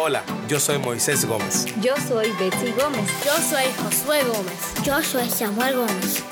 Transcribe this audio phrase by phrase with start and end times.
[0.00, 1.66] Hola, yo soy Moisés Gómez.
[1.82, 3.10] Yo soy Betsy Gómez.
[3.24, 4.74] Yo soy Josué Gómez.
[4.84, 6.22] Yo soy Samuel Gómez.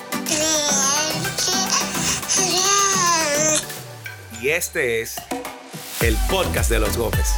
[4.41, 5.17] Y este es
[6.01, 7.35] el podcast de los Gómez.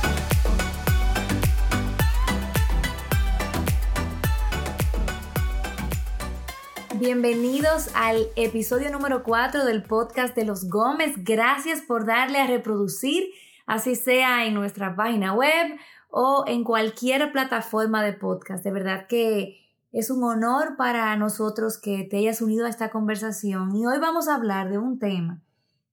[6.97, 11.13] Bienvenidos al episodio número 4 del podcast de los Gómez.
[11.25, 13.31] Gracias por darle a reproducir,
[13.65, 18.65] así sea en nuestra página web o en cualquier plataforma de podcast.
[18.65, 19.59] De verdad que
[19.93, 24.29] es un honor para nosotros que te hayas unido a esta conversación y hoy vamos
[24.29, 25.43] a hablar de un tema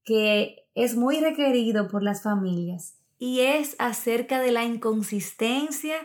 [0.04, 5.96] que es muy requerido por las familias y es acerca de la inconsistencia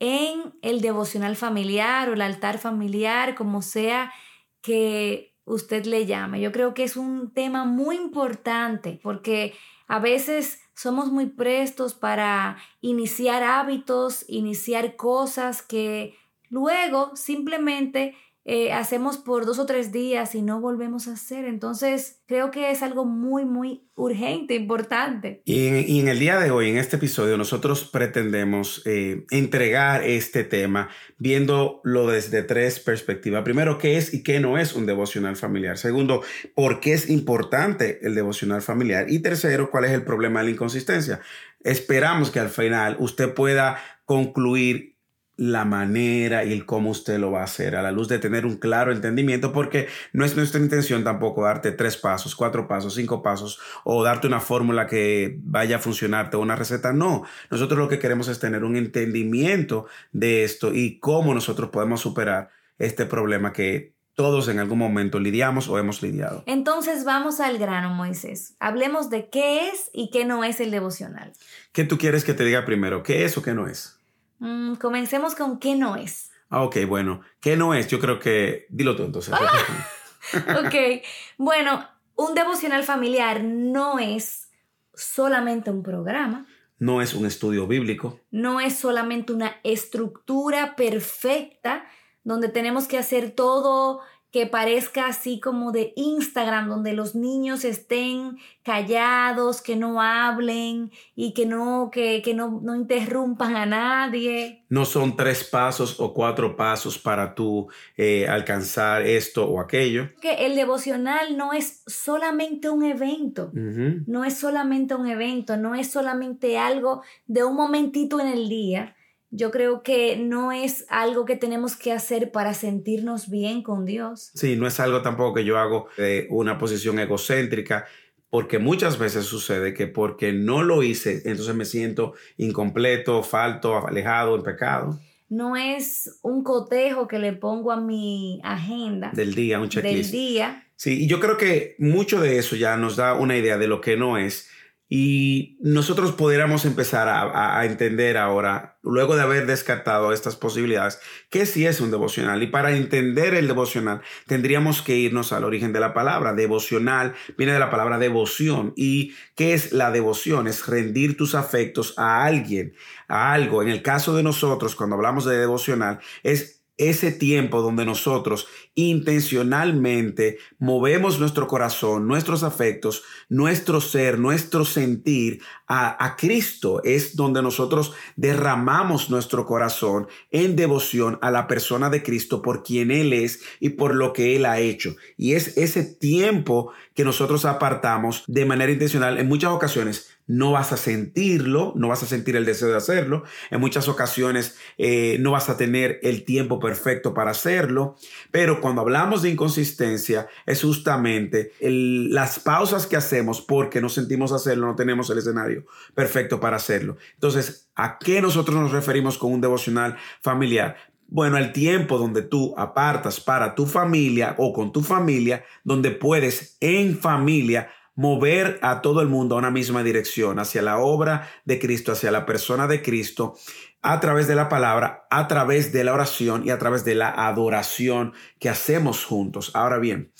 [0.00, 4.12] en el devocional familiar o el altar familiar, como sea
[4.60, 6.40] que usted le llame.
[6.40, 9.54] Yo creo que es un tema muy importante porque
[9.86, 16.14] a veces somos muy prestos para iniciar hábitos, iniciar cosas que
[16.50, 18.14] luego simplemente
[18.50, 21.44] eh, hacemos por dos o tres días y no volvemos a hacer.
[21.44, 25.42] Entonces, creo que es algo muy, muy urgente, importante.
[25.44, 30.88] Y en, el día de hoy, en este episodio, nosotros pretendemos eh, entregar este tema
[31.18, 33.42] viéndolo desde tres perspectivas.
[33.42, 35.76] Primero, ¿qué es y qué no es un devocional familiar?
[35.76, 36.22] Segundo,
[36.54, 39.10] ¿por qué es importante el devocional familiar?
[39.10, 41.20] Y tercero, ¿cuál es el problema de la inconsistencia?
[41.64, 44.97] Esperamos que al final usted pueda concluir
[45.38, 48.44] la manera y el cómo usted lo va a hacer a la luz de tener
[48.44, 53.22] un claro entendimiento porque no es nuestra intención tampoco darte tres pasos, cuatro pasos, cinco
[53.22, 56.92] pasos o darte una fórmula que vaya a funcionarte o una receta.
[56.92, 62.00] No, nosotros lo que queremos es tener un entendimiento de esto y cómo nosotros podemos
[62.00, 66.42] superar este problema que todos en algún momento lidiamos o hemos lidiado.
[66.46, 68.56] Entonces vamos al grano, Moisés.
[68.58, 71.32] Hablemos de qué es y qué no es el devocional.
[71.70, 73.04] ¿Qué tú quieres que te diga primero?
[73.04, 73.97] ¿Qué es o qué no es?
[74.38, 76.30] Mm, comencemos con qué no es.
[76.50, 77.20] Ah, ok, bueno.
[77.40, 77.88] ¿Qué no es?
[77.88, 78.66] Yo creo que...
[78.70, 79.34] Dilo tú entonces.
[79.34, 81.02] Ah, ok.
[81.36, 84.50] Bueno, un devocional familiar no es
[84.94, 86.46] solamente un programa.
[86.78, 88.20] No es un estudio bíblico.
[88.30, 91.84] No es solamente una estructura perfecta
[92.22, 94.00] donde tenemos que hacer todo
[94.30, 101.32] que parezca así como de Instagram, donde los niños estén callados, que no hablen y
[101.32, 104.66] que no, que, no, no, interrumpan a nadie.
[104.68, 110.10] No son tres pasos o cuatro pasos para tú eh, alcanzar esto o aquello.
[110.20, 115.90] Que el devocional no es solamente un evento, no es solamente un evento, no es
[115.90, 118.94] solamente algo de un momentito en el día
[119.30, 124.30] yo creo que no es algo que tenemos que hacer para sentirnos bien con Dios.
[124.34, 127.86] Sí, no es algo tampoco que yo hago de una posición egocéntrica,
[128.30, 134.36] porque muchas veces sucede que porque no lo hice, entonces me siento incompleto, falto, alejado,
[134.36, 134.98] en pecado.
[135.30, 139.10] No es un cotejo que le pongo a mi agenda.
[139.12, 140.10] Del día, un checklist.
[140.10, 140.66] Del día.
[140.76, 143.80] Sí, y yo creo que mucho de eso ya nos da una idea de lo
[143.80, 144.48] que no es
[144.90, 151.66] y nosotros pudiéramos empezar a, entender ahora, luego de haber descartado estas posibilidades, qué sí
[151.66, 152.42] es un devocional.
[152.42, 156.32] Y para entender el devocional, tendríamos que irnos al origen de la palabra.
[156.32, 158.72] Devocional viene de la palabra devoción.
[158.76, 160.48] ¿Y qué es la devoción?
[160.48, 162.72] Es rendir tus afectos a alguien,
[163.08, 163.62] a algo.
[163.62, 170.38] En el caso de nosotros, cuando hablamos de devocional, es ese tiempo donde nosotros intencionalmente
[170.58, 177.92] movemos nuestro corazón, nuestros afectos, nuestro ser, nuestro sentir a, a, Cristo, es donde nosotros
[178.16, 183.70] derramamos nuestro corazón en devoción a la persona de Cristo por quien Él es y
[183.70, 184.94] por lo que Él ha hecho.
[185.16, 190.72] Y es ese tiempo que nosotros apartamos de manera intencional en muchas ocasiones no vas
[190.72, 193.24] a sentirlo, no vas a sentir el deseo de hacerlo.
[193.50, 197.96] En muchas ocasiones eh, no vas a tener el tiempo perfecto para hacerlo.
[198.30, 204.66] Pero cuando hablamos de inconsistencia es justamente las pausas que hacemos porque no sentimos hacerlo,
[204.66, 206.98] no tenemos el escenario perfecto para hacerlo.
[207.14, 210.76] Entonces, ¿a qué nosotros nos referimos con un devocional familiar?
[211.10, 216.58] Bueno, el tiempo donde tú apartas para tu familia o con tu familia, donde puedes
[216.60, 221.58] en familia mover a todo el mundo a una misma dirección, hacia la obra de
[221.58, 223.34] Cristo, hacia la persona de Cristo,
[223.82, 227.10] a través de la palabra, a través de la oración y a través de la
[227.10, 229.50] adoración que hacemos juntos.
[229.54, 230.12] Ahora bien,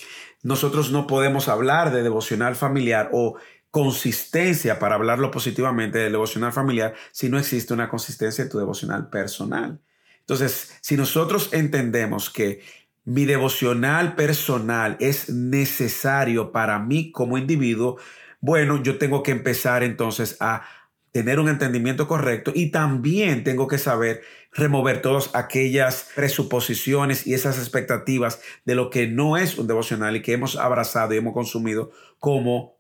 [0.43, 3.37] nosotros no podemos hablar de devocional familiar o
[3.71, 9.09] consistencia para hablarlo positivamente del devocional familiar si no existe una consistencia en tu devocional
[9.09, 9.81] personal.
[10.19, 12.61] Entonces, si nosotros entendemos que
[13.05, 17.97] mi devocional personal es necesario para mí como individuo,
[18.41, 20.63] bueno, yo tengo que empezar entonces a
[21.11, 24.23] tener un entendimiento correcto y también tengo que saber
[24.53, 30.23] remover todas aquellas presuposiciones y esas expectativas de lo que no es un devocional y
[30.23, 32.77] que hemos abrazado y hemos consumido como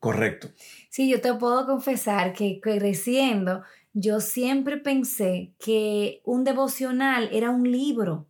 [0.00, 0.48] correcto.
[0.88, 3.62] Sí, yo te puedo confesar que creciendo,
[3.92, 8.26] yo siempre pensé que un devocional era un libro.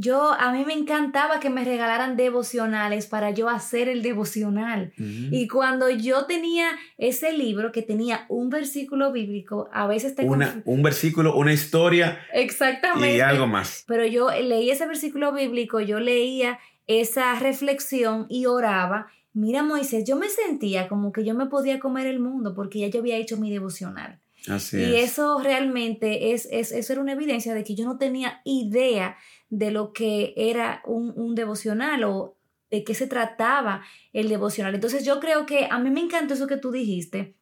[0.00, 4.94] Yo, a mí me encantaba que me regalaran devocionales para yo hacer el devocional.
[4.96, 10.62] Y cuando yo tenía ese libro que tenía un versículo bíblico, a veces te una,
[10.64, 12.18] un versículo, una historia.
[12.32, 13.18] Exactamente.
[13.18, 13.84] Y algo más.
[13.86, 19.08] Pero yo leí ese versículo bíblico, yo leía esa reflexión y oraba.
[19.34, 22.86] Mira, Moisés, yo me sentía como que yo me podía comer el mundo porque ya
[22.86, 24.18] yo había hecho mi devocional.
[24.48, 25.10] Así y es.
[25.10, 29.18] eso realmente es, es, eso era una evidencia de que yo no tenía idea
[29.50, 32.36] de lo que era un, un devocional o
[32.70, 33.82] de qué se trataba
[34.12, 34.74] el devocional.
[34.74, 37.34] Entonces yo creo que a mí me encantó eso que tú dijiste,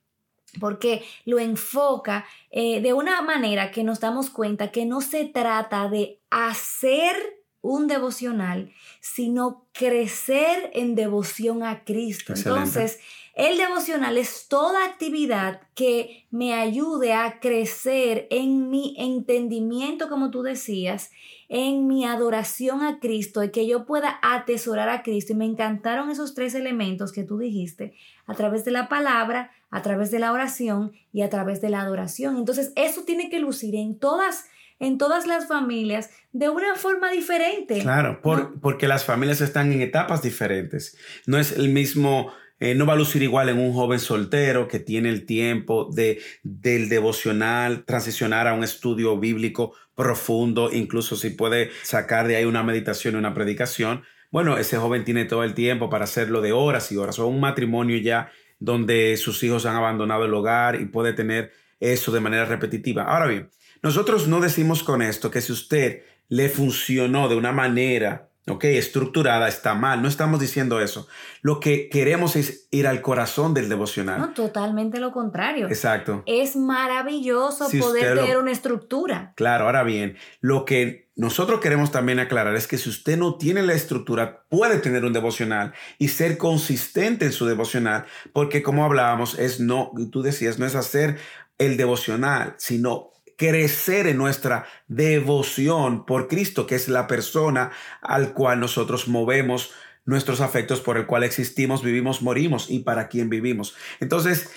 [0.58, 5.88] porque lo enfoca eh, de una manera que nos damos cuenta que no se trata
[5.88, 7.14] de hacer
[7.60, 12.32] un devocional, sino crecer en devoción a Cristo.
[12.32, 12.60] Excelente.
[12.60, 13.00] Entonces,
[13.38, 20.42] el devocional es toda actividad que me ayude a crecer en mi entendimiento, como tú
[20.42, 21.12] decías,
[21.48, 25.34] en mi adoración a Cristo y que yo pueda atesorar a Cristo.
[25.34, 27.94] Y me encantaron esos tres elementos que tú dijiste,
[28.26, 31.82] a través de la palabra, a través de la oración y a través de la
[31.82, 32.38] adoración.
[32.38, 34.46] Entonces, eso tiene que lucir en todas
[34.80, 37.80] en todas las familias de una forma diferente.
[37.80, 38.60] Claro, por, ¿no?
[38.60, 40.96] porque las familias están en etapas diferentes.
[41.26, 44.80] No es el mismo, eh, no va a lucir igual en un joven soltero que
[44.80, 51.70] tiene el tiempo de, del devocional, transicionar a un estudio bíblico profundo, incluso si puede
[51.82, 54.02] sacar de ahí una meditación y una predicación.
[54.30, 57.18] Bueno, ese joven tiene todo el tiempo para hacerlo de horas y horas.
[57.18, 62.12] O un matrimonio ya donde sus hijos han abandonado el hogar y puede tener eso
[62.12, 63.04] de manera repetitiva.
[63.04, 63.50] Ahora bien,
[63.82, 69.48] nosotros no decimos con esto que si usted le funcionó de una manera, ok, estructurada,
[69.48, 70.02] está mal.
[70.02, 71.06] No estamos diciendo eso.
[71.42, 74.20] Lo que queremos es ir al corazón del devocional.
[74.20, 75.66] No, totalmente lo contrario.
[75.68, 76.22] Exacto.
[76.26, 79.32] Es maravilloso Si poder lo- tener una estructura.
[79.36, 83.62] Claro, ahora bien, lo que nosotros queremos también aclarar es que si usted no tiene
[83.62, 89.38] la estructura, puede tener un devocional y ser consistente en su devocional, porque como hablábamos,
[89.38, 91.18] es no, tú decías, no es hacer
[91.58, 97.70] el devocional, sino crecer en nuestra devoción por Cristo, que es la persona
[98.02, 99.70] al cual nosotros movemos
[100.04, 103.76] nuestros afectos, por el cual existimos, vivimos, morimos y para quien vivimos.
[104.00, 104.50] Entonces,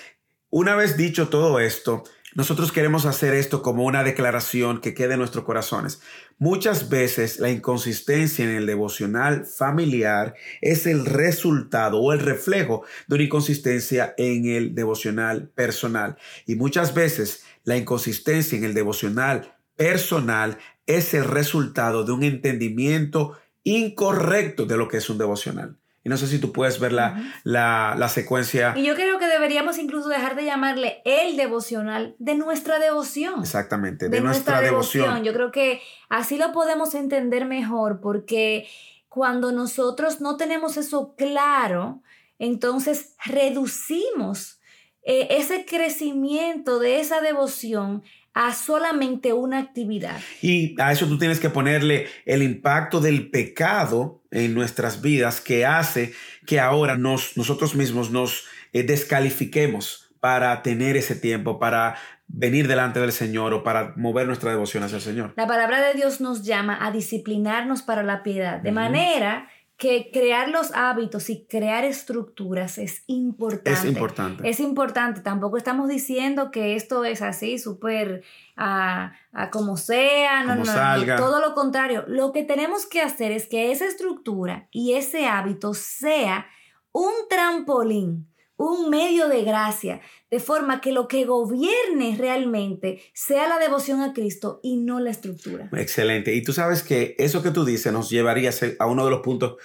[0.49, 5.19] una vez dicho todo esto, nosotros queremos hacer esto como una declaración que quede en
[5.19, 6.01] nuestros corazones.
[6.39, 13.15] Muchas veces la inconsistencia en el devocional familiar es el resultado o el reflejo de
[13.15, 16.15] una inconsistencia en el devocional personal.
[16.47, 23.37] Y muchas veces la inconsistencia en el devocional personal es el resultado de un entendimiento
[23.63, 25.77] incorrecto de lo que es un devocional.
[26.03, 28.73] Y no sé si tú puedes ver la, la, la secuencia.
[28.75, 33.41] Y yo creo que deberíamos incluso dejar de llamarle el devocional de nuestra devoción.
[33.41, 35.23] Exactamente, de, de nuestra, devoción.
[35.23, 35.79] Yo creo que
[36.09, 38.67] así lo podemos entender mejor porque
[39.09, 42.01] cuando nosotros no tenemos eso claro,
[42.39, 44.60] entonces reducimos
[45.03, 50.19] eh, ese crecimiento de esa devoción a solamente una actividad.
[50.41, 55.65] Y a eso tú tienes que ponerle el impacto del pecado en nuestras vidas que
[55.65, 56.13] hace
[56.45, 61.95] que ahora nos, nosotros mismos nos eh, descalifiquemos para tener ese tiempo, para
[62.27, 65.33] venir delante del Señor o para mover nuestra devoción hacia el Señor.
[65.35, 69.49] La palabra de Dios nos llama a disciplinarnos para la piedad, de manera
[69.81, 73.71] que crear los hábitos y crear estructuras es importante.
[73.71, 74.47] Es importante.
[74.47, 75.21] Es importante.
[75.21, 78.21] Tampoco estamos diciendo que esto es así, súper
[78.55, 81.15] a, a como sea, no, Como no, no, salga.
[81.15, 82.05] todo lo contrario.
[82.07, 86.45] Lo que tenemos que hacer es que esa estructura y ese hábito sea
[86.91, 88.30] un trampolín,
[88.61, 94.13] un medio de gracia, de forma que lo que gobierne realmente sea la devoción a
[94.13, 95.69] Cristo y no la estructura.
[95.73, 96.33] Excelente.
[96.35, 99.55] Y tú sabes que eso que tú dices nos llevaría a uno de los puntos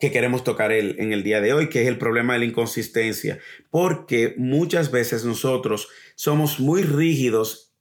[0.00, 2.44] que queremos tocar el- en el día de hoy, que es el problema de la
[2.44, 3.38] inconsistencia.
[3.70, 7.74] Porque muchas veces nosotros somos muy rígidos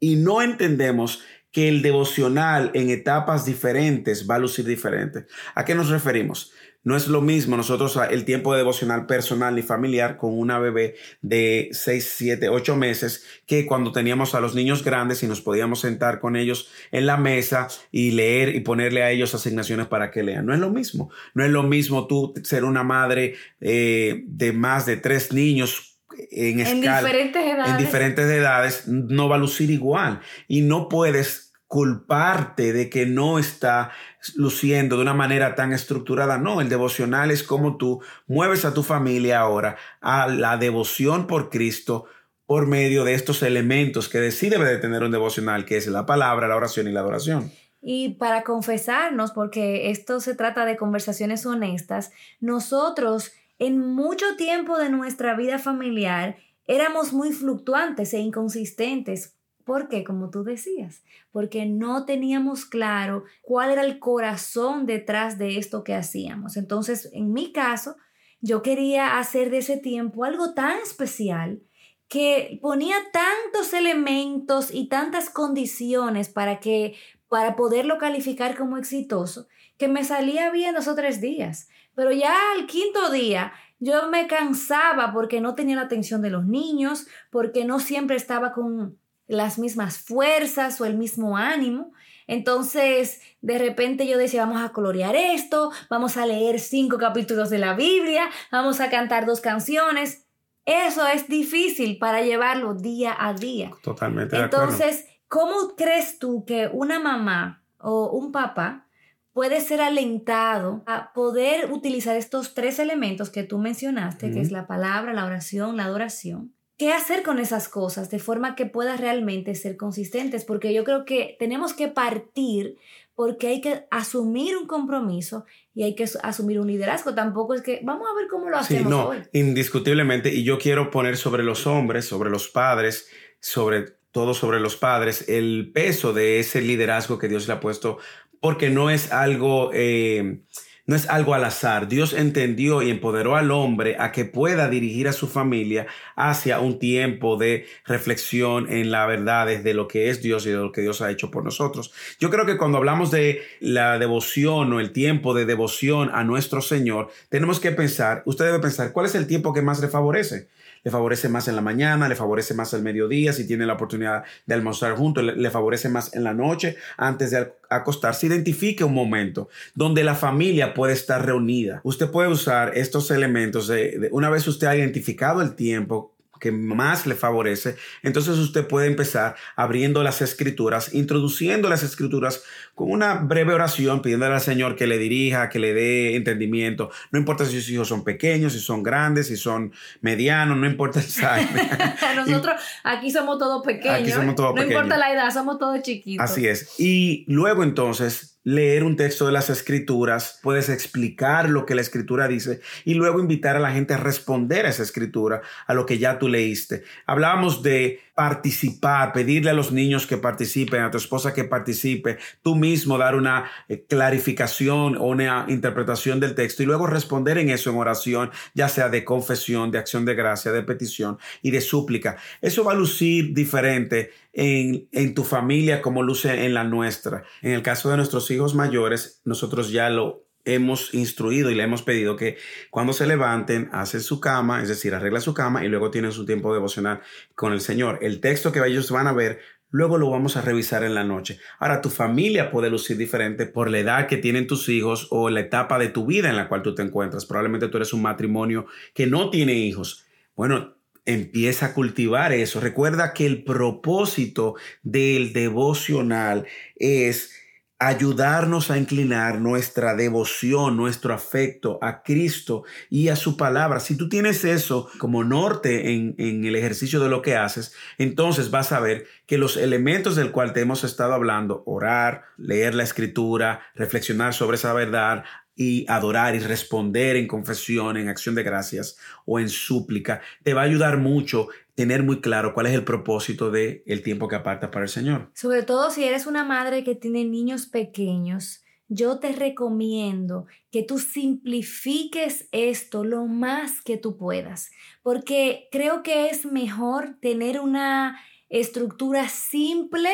[0.00, 5.26] y no entendemos que el devocional en etapas diferentes va a lucir diferente.
[5.54, 6.52] ¿A qué nos referimos?
[6.84, 10.96] No es lo mismo nosotros el tiempo de devocional personal y familiar con una bebé
[11.22, 15.80] de 6, 7, 8 meses que cuando teníamos a los niños grandes y nos podíamos
[15.80, 20.22] sentar con ellos en la mesa y leer y ponerle a ellos asignaciones para que
[20.22, 20.44] lean.
[20.44, 21.10] No es lo mismo.
[21.32, 25.98] No es lo mismo tú ser una madre eh, de más de tres niños
[26.30, 27.70] en, En escala, diferentes edades.
[27.70, 30.20] en diferentes edades, no va a lucir igual.
[30.48, 33.90] Y no puedes culparte de que no está
[34.36, 36.38] luciendo de una manera tan estructurada.
[36.38, 41.50] No, el devocional es como tú mueves a tu familia ahora a la devoción por
[41.50, 42.06] Cristo
[42.46, 46.04] por medio de estos elementos que sí debe de tener un devocional, que es la
[46.06, 47.50] palabra, la oración y la adoración.
[47.80, 54.90] Y para confesarnos, porque esto se trata de conversaciones honestas, nosotros en mucho tiempo de
[54.90, 59.33] nuestra vida familiar éramos muy fluctuantes e inconsistentes.
[59.64, 60.04] ¿Por qué?
[60.04, 61.02] Como tú decías,
[61.32, 66.56] porque no teníamos claro cuál era el corazón detrás de esto que hacíamos.
[66.56, 67.96] Entonces, en mi caso,
[68.40, 71.62] yo quería hacer de ese tiempo algo tan especial
[72.08, 76.94] que ponía tantos elementos y tantas condiciones para que
[77.28, 81.68] para poderlo calificar como exitoso que me salía bien dos o tres días.
[81.94, 86.46] Pero ya al quinto día yo me cansaba porque no tenía la atención de los
[86.46, 91.92] niños, porque no siempre estaba con las mismas fuerzas o el mismo ánimo.
[92.26, 97.58] Entonces, de repente yo decía, vamos a colorear esto, vamos a leer cinco capítulos de
[97.58, 100.26] la Biblia, vamos a cantar dos canciones.
[100.64, 103.70] Eso es difícil para llevarlo día a día.
[103.82, 104.36] Totalmente.
[104.36, 104.64] de acuerdo.
[104.64, 108.86] Entonces, ¿cómo crees tú que una mamá o un papá
[109.34, 114.66] puede ser alentado a poder utilizar estos tres elementos que tú mencionaste, que es la
[114.66, 116.54] palabra, la oración, la adoración?
[116.76, 120.44] ¿Qué hacer con esas cosas de forma que puedas realmente ser consistentes?
[120.44, 122.76] Porque yo creo que tenemos que partir
[123.14, 127.14] porque hay que asumir un compromiso y hay que as- asumir un liderazgo.
[127.14, 129.18] Tampoco es que vamos a ver cómo lo Sí, hacemos no, hoy.
[129.32, 130.34] indiscutiblemente.
[130.34, 135.28] Y yo quiero poner sobre los hombres, sobre los padres, sobre todo sobre los padres,
[135.28, 137.98] el peso de ese liderazgo que Dios le ha puesto,
[138.40, 140.40] porque no es algo, eh,
[140.86, 141.88] no es algo al azar.
[141.88, 145.86] Dios entendió y empoderó al hombre a que pueda dirigir a su familia
[146.16, 150.56] hacia un tiempo de reflexión en la verdad de lo que es Dios y de
[150.56, 151.92] lo que Dios ha hecho por nosotros.
[152.18, 156.60] Yo creo que cuando hablamos de la devoción o el tiempo de devoción a nuestro
[156.60, 160.48] Señor, tenemos que pensar, usted debe pensar, ¿cuál es el tiempo que más le favorece?
[160.84, 164.22] Le favorece más en la mañana, le favorece más al mediodía, si tiene la oportunidad
[164.46, 168.26] de almorzar juntos, le, le favorece más en la noche, antes de acostarse.
[168.26, 171.80] Identifique un momento donde la familia puede estar reunida.
[171.82, 176.13] Usted puede usar estos elementos de, de una vez usted ha identificado el tiempo
[176.44, 182.90] que más le favorece, entonces usted puede empezar abriendo las escrituras, introduciendo las escrituras con
[182.90, 186.90] una breve oración, pidiéndole al Señor que le dirija, que le dé entendimiento.
[187.12, 189.72] No importa si sus hijos son pequeños, si son grandes, si son
[190.02, 191.48] medianos, no importa el size.
[192.14, 194.00] Nosotros aquí somos todos pequeños.
[194.00, 194.82] Aquí somos todos no pequeños.
[194.82, 196.22] importa la edad, somos todos chiquitos.
[196.22, 196.78] Así es.
[196.78, 202.28] Y luego entonces leer un texto de las escrituras, puedes explicar lo que la escritura
[202.28, 205.98] dice y luego invitar a la gente a responder a esa escritura, a lo que
[205.98, 206.84] ya tú leíste.
[207.06, 212.54] Hablábamos de participar, pedirle a los niños que participen, a tu esposa que participe, tú
[212.54, 217.70] mismo dar una eh, clarificación o una interpretación del texto y luego responder en eso
[217.70, 222.16] en oración, ya sea de confesión, de acción de gracia, de petición y de súplica.
[222.40, 227.24] Eso va a lucir diferente en, en, tu familia como luce en la nuestra.
[227.42, 231.82] En el caso de nuestros hijos mayores, nosotros ya lo hemos instruido y le hemos
[231.82, 232.36] pedido que
[232.70, 236.26] cuando se levanten, hacen su cama, es decir, arregla su cama y luego tienen su
[236.26, 237.00] tiempo devocional
[237.34, 237.98] con el Señor.
[238.02, 241.38] El texto que ellos van a ver, luego lo vamos a revisar en la noche.
[241.58, 245.40] Ahora, tu familia puede lucir diferente por la edad que tienen tus hijos o la
[245.40, 247.26] etapa de tu vida en la cual tú te encuentras.
[247.26, 250.04] Probablemente tú eres un matrimonio que no tiene hijos.
[250.36, 250.76] Bueno,
[251.06, 252.60] empieza a cultivar eso.
[252.60, 257.32] Recuerda que el propósito del devocional es
[257.78, 263.80] ayudarnos a inclinar nuestra devoción, nuestro afecto a Cristo y a su palabra.
[263.80, 268.50] Si tú tienes eso como norte en, en, el ejercicio de lo que haces, entonces
[268.50, 272.84] vas a ver que los elementos del cual te hemos estado hablando, orar, leer la
[272.84, 275.24] escritura, reflexionar sobre esa verdad,
[275.56, 280.62] y adorar y responder en confesión, en acción de gracias o en súplica, te va
[280.62, 284.70] a ayudar mucho tener muy claro cuál es el propósito del el tiempo que aparta
[284.70, 285.30] para el Señor.
[285.34, 290.98] Sobre todo si eres una madre que tiene niños pequeños, yo te recomiendo que tú
[290.98, 294.70] simplifiques esto lo más que tú puedas,
[295.02, 300.10] porque creo que es mejor tener una estructura simple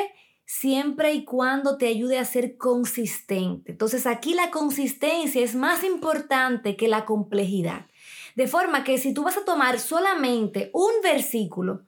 [0.50, 3.70] siempre y cuando te ayude a ser consistente.
[3.70, 7.86] Entonces aquí la consistencia es más importante que la complejidad.
[8.34, 11.82] De forma que si tú vas a tomar solamente un versículo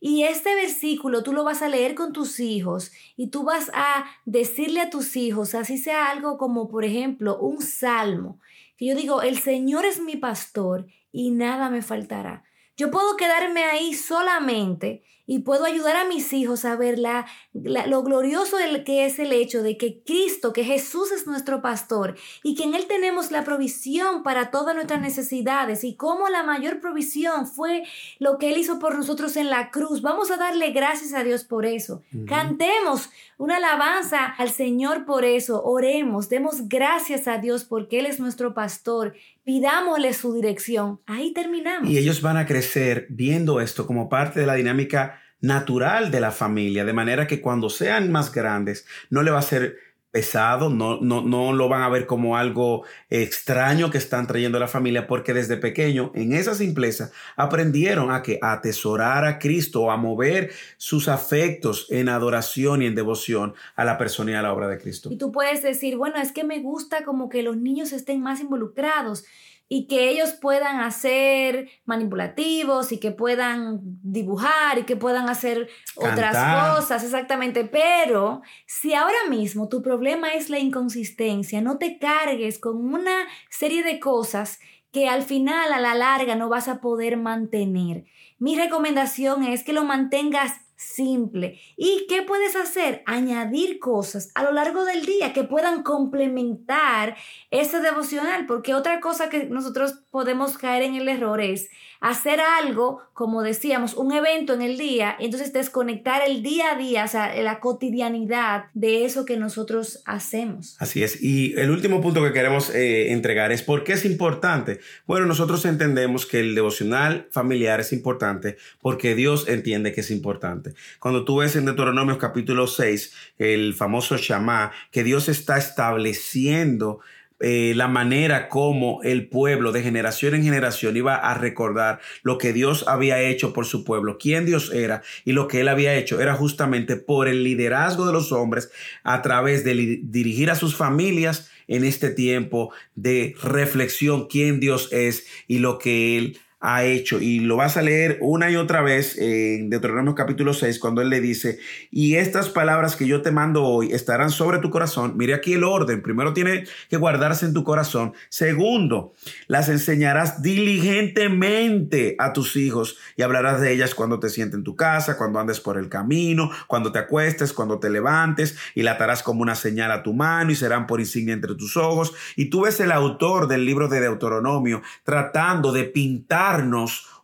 [0.00, 4.04] y este versículo tú lo vas a leer con tus hijos y tú vas a
[4.24, 8.40] decirle a tus hijos, así sea algo como por ejemplo un salmo,
[8.76, 12.42] que yo digo, el Señor es mi pastor y nada me faltará.
[12.76, 18.02] Yo puedo quedarme ahí solamente y puedo ayudar a mis hijos a ver la, lo
[18.02, 22.54] glorioso del, que es el hecho de que Cristo, que Jesús es nuestro pastor y
[22.54, 27.46] que en Él tenemos la provisión para todas nuestras necesidades y cómo la mayor provisión
[27.46, 27.82] fue
[28.18, 30.00] lo que Él hizo por nosotros en la cruz.
[30.00, 32.02] Vamos a darle gracias a Dios por eso.
[32.26, 35.62] Cantemos una alabanza al Señor por eso.
[35.62, 39.14] Oremos, demos gracias a Dios porque Él es nuestro pastor.
[39.44, 41.00] Pidámosle su dirección.
[41.06, 41.90] Ahí terminamos.
[41.90, 46.30] Y ellos van a crecer viendo esto como parte de la dinámica natural de la
[46.30, 49.76] familia, de manera que cuando sean más grandes no le va a ser
[50.10, 54.60] pesado, no, no, no lo van a ver como algo extraño que están trayendo a
[54.60, 59.90] la familia, porque desde pequeño, en esa simpleza, aprendieron a que a atesorar a Cristo,
[59.90, 64.52] a mover sus afectos en adoración y en devoción a la persona y a la
[64.52, 65.10] obra de Cristo.
[65.12, 68.40] Y tú puedes decir, bueno, es que me gusta como que los niños estén más
[68.40, 69.24] involucrados
[69.68, 76.76] y que ellos puedan hacer manipulativos y que puedan dibujar y que puedan hacer otras
[76.76, 77.64] cosas, exactamente.
[77.64, 83.82] Pero si ahora mismo tu problema es la inconsistencia, no te cargues con una serie
[83.82, 84.58] de cosas
[84.90, 88.04] que al final, a la larga, no vas a poder mantener.
[88.38, 91.58] Mi recomendación es que lo mantengas simple.
[91.76, 93.02] ¿Y qué puedes hacer?
[93.04, 97.16] Añadir cosas a lo largo del día que puedan complementar
[97.50, 101.68] ese devocional, porque otra cosa que nosotros podemos caer en el error es
[102.00, 106.78] hacer algo, como decíamos, un evento en el día, y entonces desconectar el día a
[106.78, 110.76] día, o sea, la cotidianidad de eso que nosotros hacemos.
[110.78, 111.20] Así es.
[111.20, 114.78] Y el último punto que queremos eh, entregar es por qué es importante.
[115.06, 120.67] Bueno, nosotros entendemos que el devocional familiar es importante porque Dios entiende que es importante.
[120.98, 127.00] Cuando tú ves en Deuteronomio capítulo 6, el famoso Shama, que Dios está estableciendo
[127.40, 132.52] eh, la manera como el pueblo de generación en generación iba a recordar lo que
[132.52, 136.20] Dios había hecho por su pueblo, quién Dios era y lo que él había hecho
[136.20, 138.72] era justamente por el liderazgo de los hombres
[139.04, 145.28] a través de dirigir a sus familias en este tiempo de reflexión quién Dios es
[145.46, 147.20] y lo que él ha hecho.
[147.20, 151.08] Y lo vas a leer una y otra vez en Deuteronomio capítulo 6, cuando él
[151.08, 151.58] le dice,
[151.90, 155.14] y estas palabras que yo te mando hoy estarán sobre tu corazón.
[155.16, 156.02] Mire aquí el orden.
[156.02, 158.12] Primero tiene que guardarse en tu corazón.
[158.28, 159.12] Segundo,
[159.46, 164.74] las enseñarás diligentemente a tus hijos y hablarás de ellas cuando te sientes en tu
[164.74, 169.22] casa, cuando andes por el camino, cuando te acuestes, cuando te levantes, y la atarás
[169.22, 172.14] como una señal a tu mano y serán por insignia entre tus ojos.
[172.34, 176.47] Y tú ves el autor del libro de Deuteronomio tratando de pintar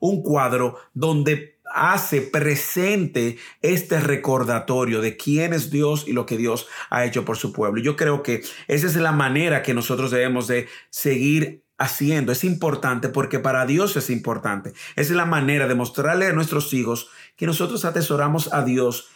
[0.01, 6.69] un cuadro donde hace presente este recordatorio de quién es Dios y lo que Dios
[6.91, 7.83] ha hecho por su pueblo.
[7.83, 12.33] Yo creo que esa es la manera que nosotros debemos de seguir haciendo.
[12.33, 14.71] Es importante porque para Dios es importante.
[14.95, 19.09] Esa es la manera de mostrarle a nuestros hijos que nosotros atesoramos a Dios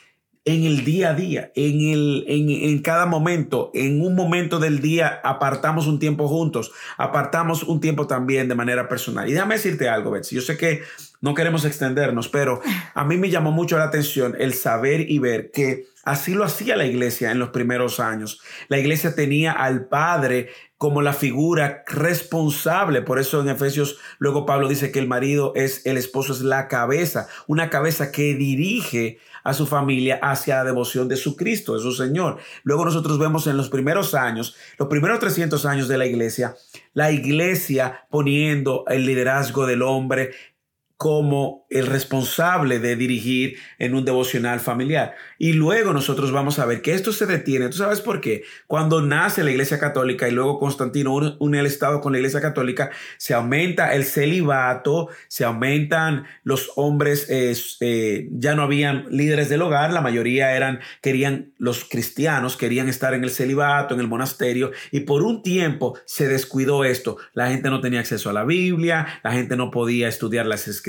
[0.48, 4.80] en el día a día, en, el, en, en, cada momento, en un momento del
[4.80, 9.28] día apartamos un tiempo juntos, apartamos un tiempo también de manera personal.
[9.28, 10.80] Y déjame decirte algo, Betsy, yo sé que
[11.20, 12.62] no queremos extendernos, pero
[12.94, 16.76] a mí me llamó mucho la atención el saber y ver que así lo hacía
[16.76, 18.40] la iglesia en los primeros años.
[18.68, 23.02] La iglesia tenía al Padre como la figura responsable.
[23.02, 26.68] Por eso en Efesios luego Pablo dice que el marido es, el esposo es la
[26.68, 31.80] cabeza, una cabeza que dirige a su familia hacia la devoción de su Cristo, de
[31.80, 32.37] su Señor.
[32.64, 36.54] Luego nosotros vemos en los primeros años, los primeros 300 años de la iglesia,
[36.92, 40.32] la iglesia poniendo el liderazgo del hombre
[40.98, 45.14] como el responsable de dirigir en un devocional familiar.
[45.38, 47.68] Y luego nosotros vamos a ver que esto se detiene.
[47.68, 48.42] ¿Tú sabes por qué?
[48.66, 52.90] Cuando nace la Iglesia Católica y luego Constantino une el Estado con la Iglesia Católica,
[53.16, 59.92] se aumenta el celibato, se aumentan los hombres, eh, ya no habían líderes del hogar,
[59.92, 65.00] la mayoría eran, querían, los cristianos querían estar en el celibato, en el monasterio, y
[65.00, 67.18] por un tiempo se descuidó esto.
[67.34, 70.88] La gente no tenía acceso a la Biblia, la gente no podía estudiar las escrituras,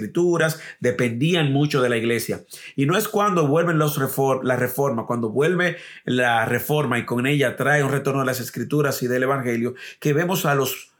[0.79, 2.41] dependían mucho de la iglesia.
[2.75, 3.99] Y no es cuando vuelven los
[4.43, 9.01] la reforma, cuando vuelve la reforma y con ella trae un retorno a las escrituras
[9.03, 10.91] y del evangelio, que vemos a los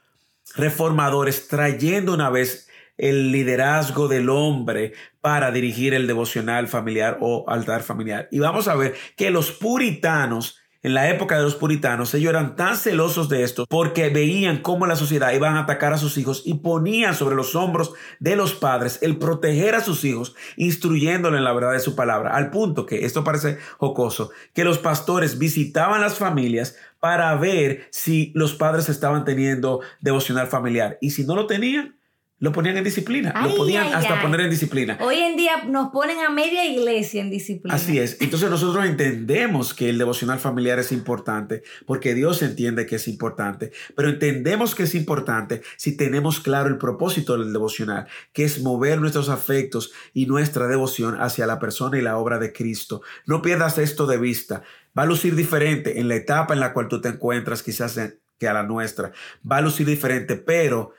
[0.54, 7.82] reformadores trayendo una vez el liderazgo del hombre para dirigir el devocional familiar o altar
[7.82, 8.28] familiar.
[8.30, 12.56] Y vamos a ver que los puritanos en la época de los puritanos, ellos eran
[12.56, 16.42] tan celosos de esto porque veían cómo la sociedad iban a atacar a sus hijos
[16.44, 21.44] y ponían sobre los hombros de los padres el proteger a sus hijos, instruyéndole en
[21.44, 26.00] la verdad de su palabra, al punto que esto parece jocoso, que los pastores visitaban
[26.00, 30.98] las familias para ver si los padres estaban teniendo devocional familiar.
[31.00, 31.99] Y si no lo tenían,
[32.40, 34.22] lo ponían en disciplina, Ay, lo podían ay, hasta ay.
[34.22, 34.98] poner en disciplina.
[35.02, 37.74] Hoy en día nos ponen a media iglesia en disciplina.
[37.74, 38.16] Así es.
[38.20, 43.72] Entonces nosotros entendemos que el devocional familiar es importante porque Dios entiende que es importante,
[43.94, 49.00] pero entendemos que es importante si tenemos claro el propósito del devocional, que es mover
[49.00, 53.02] nuestros afectos y nuestra devoción hacia la persona y la obra de Cristo.
[53.26, 54.62] No pierdas esto de vista.
[54.98, 58.00] Va a lucir diferente en la etapa en la cual tú te encuentras, quizás
[58.38, 59.12] que a la nuestra.
[59.48, 60.94] Va a lucir diferente, pero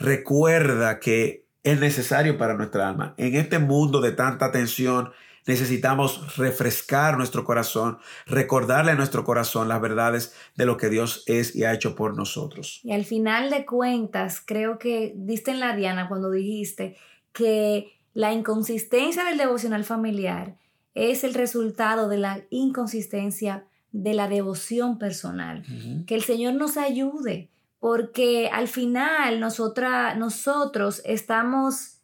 [0.00, 3.14] recuerda que es necesario para nuestra alma.
[3.18, 5.10] En este mundo de tanta tensión,
[5.46, 11.54] necesitamos refrescar nuestro corazón, recordarle a nuestro corazón las verdades de lo que Dios es
[11.54, 12.80] y ha hecho por nosotros.
[12.82, 16.96] Y al final de cuentas, creo que diste en la diana cuando dijiste
[17.32, 20.56] que la inconsistencia del devocional familiar
[20.94, 25.64] es el resultado de la inconsistencia de la devoción personal.
[26.06, 27.48] Que el Señor nos ayude,
[27.80, 32.00] porque al final nosotros estamos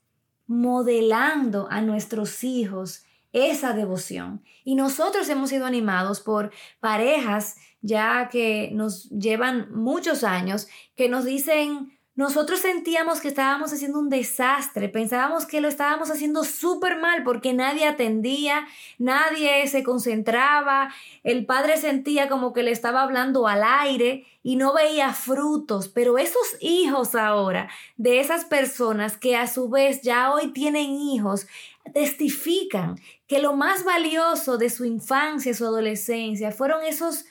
[0.46, 4.42] modelando a nuestros hijos esa devoción.
[4.64, 11.24] Y nosotros hemos sido animados por parejas ya que nos llevan muchos años, que nos
[11.24, 17.22] dicen, nosotros sentíamos que estábamos haciendo un desastre, pensábamos que lo estábamos haciendo súper mal
[17.22, 18.66] porque nadie atendía,
[18.98, 24.72] nadie se concentraba, el padre sentía como que le estaba hablando al aire y no
[24.72, 30.52] veía frutos, pero esos hijos ahora de esas personas que a su vez ya hoy
[30.52, 31.46] tienen hijos,
[31.92, 37.26] testifican que lo más valioso de su infancia, su adolescencia, fueron esos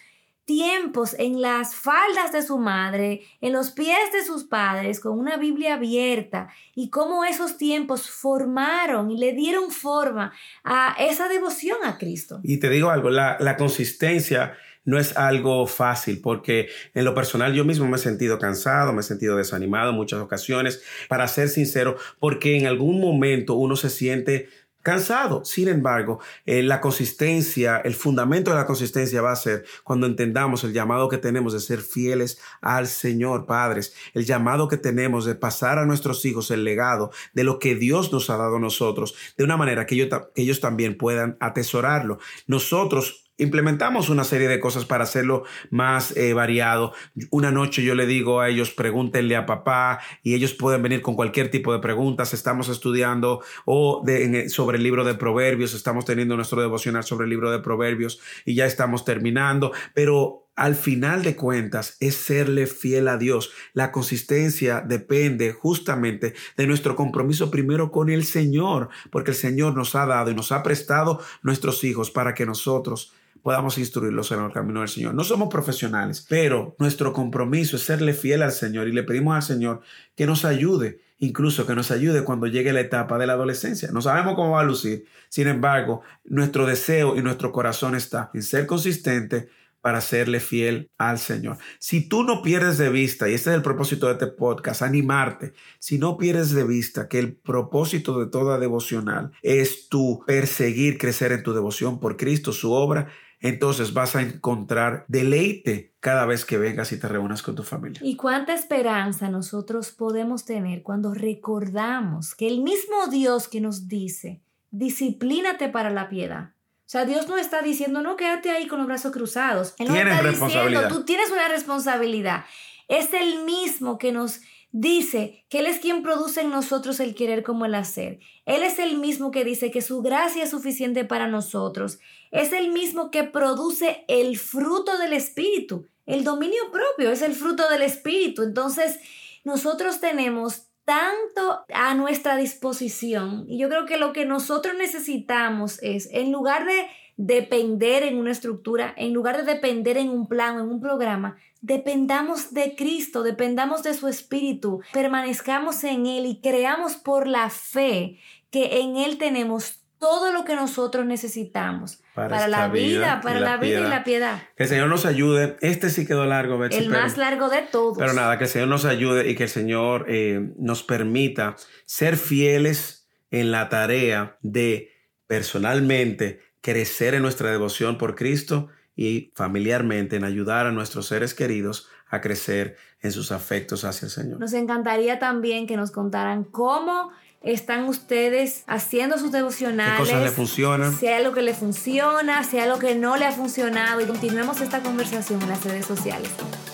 [0.46, 5.38] tiempos en las faldas de su madre, en los pies de sus padres, con una
[5.38, 11.98] Biblia abierta, y cómo esos tiempos formaron y le dieron forma a esa devoción a
[11.98, 12.40] Cristo.
[12.44, 14.56] Y te digo algo, la, la consistencia
[14.86, 19.02] no es algo fácil porque en lo personal yo mismo me he sentido cansado, me
[19.02, 23.90] he sentido desanimado en muchas ocasiones, para ser sincero, porque en algún momento uno se
[23.90, 24.48] siente
[24.86, 25.44] cansado.
[25.44, 30.64] Sin embargo, eh, la consistencia, el fundamento de la consistencia va a ser cuando entendamos
[30.64, 35.34] el llamado que tenemos de ser fieles al Señor, padres, el llamado que tenemos de
[35.34, 39.16] pasar a nuestros hijos el legado de lo que Dios nos ha dado a nosotros,
[39.38, 42.20] de una manera que ellos, ta- que ellos también puedan atesorarlo.
[42.46, 46.94] Nosotros implementamos una serie de cosas para hacerlo más eh, variado.
[47.32, 51.16] Una noche yo le digo a ellos, pregúntenle a papá y ellos pueden venir con
[51.16, 52.34] cualquier tipo de preguntas.
[52.34, 57.26] Estamos estudiando o de- el- sobre el libro de Proverbios, estamos teniendo nuestro devocional sobre
[57.26, 62.66] el libro de Proverbios y ya estamos terminando, pero al final de cuentas es serle
[62.68, 63.52] fiel a Dios.
[63.74, 69.96] La consistencia depende justamente de nuestro compromiso primero con el Señor, porque el Señor nos
[69.96, 73.12] ha dado y nos ha prestado nuestros hijos para que nosotros
[73.46, 75.14] podamos instruirlos en el camino del Señor.
[75.14, 79.44] No somos profesionales, pero nuestro compromiso es serle fiel al Señor y le pedimos al
[79.44, 79.82] Señor
[80.16, 83.92] que nos ayude, incluso que nos ayude cuando llegue la etapa de la adolescencia.
[83.92, 88.42] No sabemos cómo va a lucir, sin embargo, nuestro deseo y nuestro corazón está en
[88.42, 89.48] ser consistente
[89.80, 91.58] para serle fiel al Señor.
[91.78, 95.54] Si tú no pierdes de vista, y este es el propósito de este podcast, animarte,
[95.78, 101.32] si no pierdes de vista que el propósito de toda devocional es tu perseguir, crecer
[101.32, 106.58] en tu devoción por Cristo, su obra, entonces vas a encontrar deleite cada vez que
[106.58, 108.00] vengas y te reúnas con tu familia.
[108.04, 114.42] Y cuánta esperanza nosotros podemos tener cuando recordamos que el mismo Dios que nos dice,
[114.72, 116.52] disciplínate para la piedad.
[116.86, 119.74] O sea, Dios no está diciendo, no, quédate ahí con los brazos cruzados.
[119.80, 120.82] Él Tienes está responsabilidad.
[120.82, 122.46] diciendo, tú tienes una responsabilidad.
[122.88, 124.42] Es el mismo que nos
[124.78, 128.20] dice que Él es quien produce en nosotros el querer como el hacer.
[128.46, 132.00] Él es el mismo que dice que su gracia es suficiente para nosotros.
[132.32, 135.88] Es el mismo que produce el fruto del Espíritu.
[136.06, 138.44] El dominio propio es el fruto del Espíritu.
[138.44, 139.00] Entonces,
[139.46, 146.10] nosotros tenemos tanto a nuestra disposición y yo creo que lo que nosotros necesitamos es,
[146.12, 150.70] en lugar de depender en una estructura, en lugar de depender en un plan en
[150.70, 157.28] un programa, dependamos de Cristo, dependamos de su Espíritu, permanezcamos en Él y creamos por
[157.28, 158.20] la fe
[158.52, 163.58] que en Él tenemos todo lo que nosotros necesitamos Para la vida, para la la
[163.58, 164.44] vida y la piedad.
[164.56, 165.58] Que el Señor nos ayude.
[165.62, 167.98] Este sí quedó largo, Betsy, El pero- más largo de todos.
[167.98, 172.18] Pero nada, que el Señor nos ayude y que el Señor eh, nos permita ser
[172.18, 174.92] fieles en la tarea de
[175.26, 181.88] personalmente crecer en nuestra devoción por Cristo y familiarmente en ayudar a nuestros seres queridos
[182.10, 184.40] a crecer en sus afectos hacia el Señor.
[184.40, 190.00] Nos encantaría también que nos contaran cómo están ustedes haciendo sus ¿Qué devocionales.
[190.00, 190.96] cosas le funcionan?
[190.96, 194.06] Si hay algo que le funciona, si hay algo que no le ha funcionado y
[194.06, 196.30] continuemos esta conversación en las redes sociales.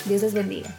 [0.06, 0.70] Dios les bendiga.